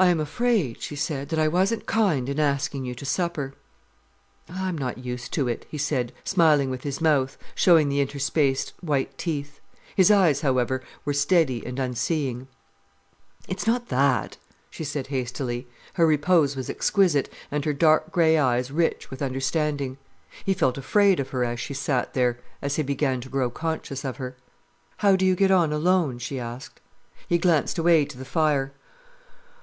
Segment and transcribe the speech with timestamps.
[0.00, 3.54] "I am afraid," she said, "that I wasn't kind in asking you to supper."
[4.48, 9.18] "I'm not used to it," he said, smiling with his mouth, showing the interspaced white
[9.18, 9.58] teeth.
[9.96, 12.46] His eyes, however, were steady and unseeing.
[13.48, 14.36] "It's not that,"
[14.70, 15.66] she said hastily.
[15.94, 19.98] Her repose was exquisite and her dark grey eyes rich with understanding.
[20.44, 24.04] He felt afraid of her as she sat there, as he began to grow conscious
[24.04, 24.36] of her.
[24.98, 26.78] "How do you get on alone?" she asked.
[27.28, 28.72] He glanced away to the fire.